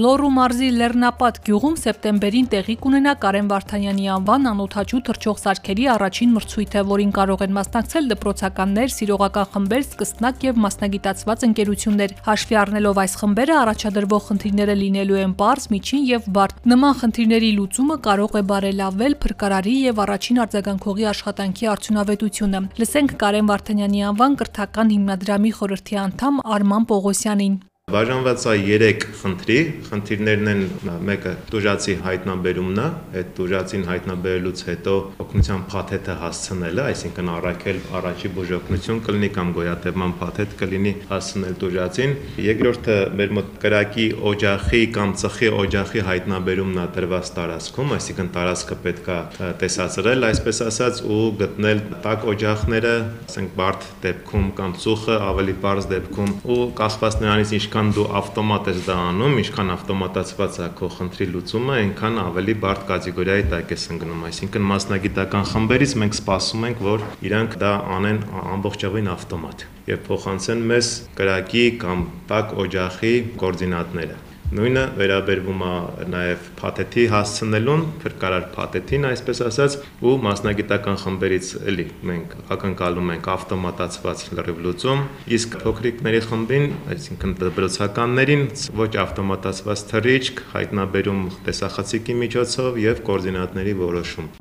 Լոռու 0.00 0.28
մարզի 0.32 0.68
Լեռնապատ 0.80 1.38
գյուղում 1.44 1.74
սեպտեմբերին 1.76 2.46
տեղի 2.52 2.74
կունենա 2.80 3.12
Կարեն 3.20 3.48
Վարդանյանի 3.50 4.06
անվան 4.14 4.48
անօթաչու 4.50 5.00
թռչող 5.08 5.40
սարքերի 5.42 5.88
առաջին 5.94 6.30
մրցույթը, 6.36 6.84
որին 6.90 7.10
կարող 7.18 7.42
են 7.44 7.52
մասնակցել 7.56 8.08
դպրոցականներ, 8.12 8.94
սիրողական 8.94 9.50
խմբեր, 9.50 9.84
սկսնակ 9.90 10.46
եւ 10.46 10.60
մասնագիտացված 10.64 11.44
ընկերություններ։ 11.50 12.14
Հաշվի 12.30 12.58
առնելով 12.62 13.00
այս 13.04 13.16
խմբերը 13.20 13.56
առաջադրվող 13.60 14.22
խնդիրները 14.30 14.76
լինելու 14.80 15.20
են 15.20 15.34
པարզ, 15.36 15.68
միջին 15.74 16.04
եւ 16.08 16.30
բարդ։ 16.40 16.64
Նման 16.70 16.94
խնդիրների 17.00 17.50
լուծումը 17.60 17.96
կարող 18.08 18.38
է 18.40 18.44
բարելավել 18.54 19.16
փրկարարի 19.20 19.74
եւ 19.90 20.04
առաջին 20.06 20.44
արձագանքողի 20.46 21.10
աշխատանքի 21.12 21.72
արդյունավետությունը։ 21.76 22.62
Լսենք 22.80 23.18
Կարեն 23.20 23.50
Վարդանյանի 23.52 24.06
անվան 24.14 24.38
կրթական 24.40 24.94
հիմնադրամի 24.96 25.56
խորհրդի 25.60 26.00
անդամ 26.08 26.46
Արման 26.56 26.88
Պողոսյանին։ 26.94 27.58
Բաժանված 27.90 28.44
է 28.46 28.52
3 28.70 29.04
խնդրի, 29.18 29.56
խնդիրներն 29.88 30.48
են 30.50 30.60
մեկը 31.08 31.30
դուժացի 31.50 31.94
հայտնաբերումն 32.04 32.78
է, 32.78 32.84
այդ 33.18 33.30
դուժացին 33.38 33.82
հայտնաբերելուց 33.88 34.60
հետո 34.68 34.94
օգնության 35.24 35.64
փաթեթը 35.72 36.14
հասցնելը, 36.20 36.84
այսինքն 36.90 37.30
առաքել 37.34 37.80
առաջի 38.00 38.30
բուժօգնություն 38.36 39.00
կլինի 39.08 39.30
կամ 39.34 39.50
գոյատևման 39.58 40.14
փաթեթ 40.20 40.54
կլինի 40.60 40.92
հասցնել 41.10 41.56
դուժացին։ 41.64 42.14
Երկրորդը 42.46 42.96
մեր 43.20 43.34
մոտ 43.40 43.50
կրակի 43.64 44.06
օջախի 44.30 44.82
կամ 44.94 45.14
ծխի 45.24 45.50
օջախի 45.60 46.04
հայտնաբերումն 46.10 46.80
է 46.80 46.86
տրված 46.94 47.32
տարածքում, 47.40 47.94
այսինքն 47.98 48.30
տարածքը 48.38 48.78
պետք 48.86 49.10
է 49.10 49.50
տեսածրել, 49.64 50.28
այսպես 50.30 50.62
ասած, 50.70 51.02
ու 51.10 51.20
գտնել 51.40 51.84
տաք 52.06 52.26
օջախները, 52.34 52.94
ասենք 53.30 53.54
բարդ 53.60 53.90
դեպքում 54.04 54.48
կամ 54.60 54.74
ծուխը 54.84 55.16
ավելի 55.30 55.54
բարձ 55.64 55.90
դեպքում 55.90 56.32
ու 56.50 56.60
կախված 56.80 57.18
նրանից 57.24 57.54
ինչքան 57.60 57.79
ինչքան 57.80 57.94
դու 57.96 58.10
ավտոմատ 58.18 58.66
ես 58.68 58.80
դա 58.84 58.94
անում, 59.08 59.36
ինչքան 59.40 59.70
ավտոմատացված 59.72 60.56
է 60.60 60.66
քո 60.76 60.88
խնդրի 60.96 61.26
լուծումը, 61.32 61.76
այնքան 61.80 62.18
ավելի 62.20 62.54
բարդ 62.64 62.82
կատեգորիայի 62.90 63.46
տակ 63.54 63.72
ես 63.72 63.86
ընկնում։ 63.94 64.26
Այսինքն 64.28 64.66
մասնագիտական 64.68 65.48
խմբերից 65.48 65.94
մենք 66.02 66.18
սպասում 66.20 66.66
ենք, 66.68 66.82
որ 66.90 67.06
իրանք 67.30 67.56
դա 67.64 67.72
անեն 67.96 68.20
ամբողջովին 68.52 69.12
ավտոմատ 69.16 69.64
եւ 69.88 70.02
փոխանցեն 70.10 70.66
մեզ 70.74 70.90
կրակի 71.20 71.64
կամ 71.80 72.04
տակ 72.28 72.52
օջախի 72.66 73.14
կոորդինատները։ 73.40 74.20
Նույնը 74.50 74.80
վերաբերվում 74.98 75.60
է 75.62 76.06
նաև 76.10 76.46
փաթեթի 76.58 77.02
հասցնելուն, 77.12 77.82
փրկարար 78.02 78.46
փաթեթին, 78.56 79.04
այսպես 79.10 79.40
ասած, 79.46 79.76
ու 80.02 80.14
մասնագիտական 80.24 80.96
խմբերից 81.02 81.50
էլի 81.70 81.84
մենք 82.10 82.34
ակնկալում 82.56 83.12
ենք 83.14 83.28
ավտոմատացված 83.36 84.24
լրիվ 84.40 84.58
լուծում, 84.64 85.04
իսկ 85.38 85.54
փոքրիկների 85.62 86.22
խմբին, 86.26 86.66
այսինքն 86.96 87.36
դպրոցականներին 87.44 88.42
ոչ 88.80 88.90
ավտոմատացված 89.04 89.84
թռիչք, 89.94 90.42
հայտնաբերում 90.56 91.22
տեսախցիկի 91.46 92.18
միջոցով 92.24 92.82
եւ 92.90 93.04
կոորդինատների 93.06 93.78
որոշում։ 93.84 94.34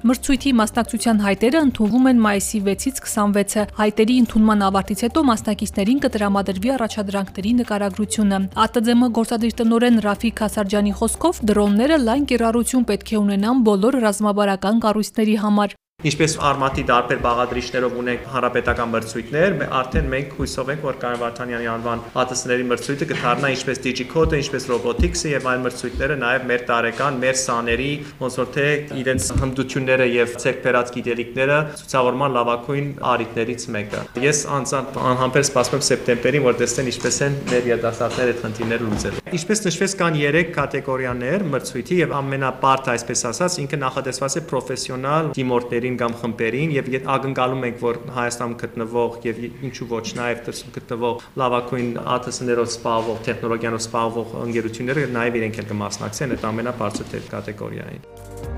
Մրցույթի 0.00 0.50
մասնակցության 0.56 1.18
հայտերը 1.20 1.60
ընդունվում 1.66 2.06
են 2.08 2.20
մայիսի 2.24 2.60
6-ից 2.68 3.00
26-ը։ 3.04 3.64
Հայտերի 3.80 4.14
ընդունման 4.20 4.64
ավարտից 4.68 5.02
հետո 5.04 5.24
մասնակիցներին 5.30 6.00
կտրամադրվի 6.04 6.72
առաջադրանքների 6.76 7.52
նկարագրությունը։ 7.58 8.38
ԱՏԶՄ 8.64 9.10
գործադիր 9.20 9.54
տնօրեն 9.60 10.00
Ռաֆիկ 10.08 10.42
Հասարջյանի 10.46 10.94
խոսքով 11.02 11.42
դրոնները 11.52 12.00
լայն 12.08 12.24
կիրառություն 12.32 12.88
պետք 12.88 13.12
է 13.12 13.20
ունենան 13.20 13.62
բոլոր 13.68 14.00
ռազմավարական 14.08 14.82
կառույցների 14.88 15.36
համար։ 15.44 15.76
Ինչպես 16.00 16.34
արմատի 16.48 16.82
տարբեր 16.88 17.18
բաղադրիչներով 17.20 17.96
ունենք 18.00 18.28
հանրապետական 18.32 18.88
մրցույթներ, 18.94 19.56
արդեն 19.76 20.06
մենք 20.14 20.30
հույսով 20.38 20.70
ենք, 20.72 20.84
որ 20.86 20.96
Կարեն 21.02 21.18
Վարդանյանի 21.20 21.66
անվան 21.74 22.04
ԱՏՍ-ների 22.14 22.64
մրցույթը 22.70 23.08
կդառնա 23.10 23.50
ինչպես 23.52 23.80
Digicode-ը, 23.84 24.40
ինչպես 24.40 24.68
Robotics-ը 24.70 25.32
եւ 25.34 25.48
այլ 25.50 25.60
մրցույթները, 25.66 26.16
նաեւ 26.24 26.46
մեր 26.48 26.64
տարեկան, 26.70 27.18
մեր 27.20 27.36
սաների, 27.40 27.90
ոնց 28.16 28.38
որ 28.40 28.48
թե 28.56 28.66
իրենց 29.00 29.28
հմտությունները 29.44 30.06
եւ 30.08 30.34
ցերբերած 30.40 30.94
գիտելիքները 30.96 31.58
ցուցավորման 31.84 32.34
լավագույն 32.40 32.88
արիտներից 33.12 33.68
մեկը։ 33.76 34.02
Ես 34.24 34.42
անձամբ 34.56 34.98
անհամբեր 35.10 35.46
սպասում 35.50 35.76
եմ 35.80 35.84
սեպտեմբերին, 35.90 36.46
որ 36.48 36.58
տեսնեն 36.64 36.90
ինչպես 36.94 37.20
են 37.28 37.38
մեր 37.50 37.70
երիտասարդները 37.74 38.30
այդ 38.30 38.42
խնդիրները 38.46 38.88
լուծել։ 38.88 39.20
Ինչպես 39.30 39.64
նշվեց, 39.68 39.94
կան 40.00 40.18
3 40.20 40.50
կատեգորիաներ 40.56 41.44
մրցույթի 41.50 42.00
եւ 42.00 42.14
ամենապարտ, 42.20 42.90
այսպես 42.94 43.24
ասած, 43.30 43.58
ինքը 43.64 43.80
նախատեսված 43.80 44.36
է 44.40 44.42
պրոֆեսիոնալ 44.50 45.30
դիմորդների 45.38 45.89
խմբերին 45.90 45.98
կամ 46.00 46.14
խմբերին 46.20 46.72
եւ 46.76 46.88
ակնկալում 47.14 47.64
ենք 47.68 47.80
որ 47.82 47.98
Հայաստանում 48.16 48.54
գտնվող 48.62 49.16
եւ 49.26 49.40
ինչու 49.70 49.88
ոչ 49.90 50.04
նաեւ 50.20 50.44
դրսում 50.46 50.74
գտնվող 50.76 51.24
լավագույն 51.42 51.90
ԱԹՍ-ներով 52.04 52.70
սպառվող 52.76 53.20
տեխնոլոգիանով 53.30 53.84
սպառվող 53.88 54.38
ընկերությունները 54.44 55.08
նաեւ 55.18 55.40
իրենք 55.42 55.60
էլ 55.64 55.68
կմասնակցեն 55.74 56.38
այդ 56.38 56.48
ամենաբարձր 56.52 57.28
կատեգորիային 57.34 58.49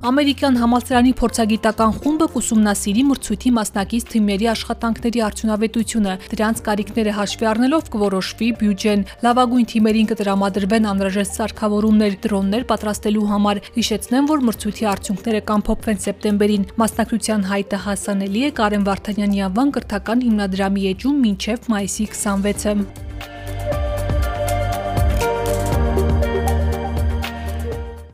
Ամերիկյան 0.00 0.54
համալսարանի 0.56 1.10
փորձագիտական 1.20 1.90
խումբը 2.00 2.26
կուսումնասիրի 2.32 3.02
մրցույթի 3.04 3.50
մասնակից 3.56 4.06
թիմերի 4.12 4.46
աշխատանքների 4.52 5.20
արդյունավետությունը։ 5.26 6.14
Դրանց 6.30 6.62
կարիքները 6.68 7.12
հաշվի 7.18 7.48
առնելով 7.50 7.90
կորոշվի 7.96 8.48
բյուջեն։ 8.62 9.04
Լավագույն 9.26 9.68
թիմերին 9.74 10.08
կտրամադրվեն 10.12 10.88
անհրաժեշտ 10.94 11.36
սարքավորումներ, 11.36 12.16
դրոններ 12.24 12.66
պատրաստելու 12.72 13.28
համար։ 13.34 13.62
Հիշեցնեմ, 13.76 14.32
որ 14.32 14.42
մրցույթի 14.48 14.90
արդյունքները 14.94 15.44
կամփոփվեն 15.52 16.02
սեպտեմբերին։ 16.08 16.66
Մասնակցության 16.80 17.46
հայտը 17.52 17.84
հասանելի 17.90 18.48
է 18.48 18.50
Կարեն 18.56 18.88
Վարդանյանի 18.88 19.46
անվան 19.50 19.76
կրթական 19.76 20.26
հիմնադրամի 20.30 20.90
էջում 20.94 21.22
մինչև 21.28 21.70
մայիսի 21.76 22.10
26-ը։ 22.16 23.09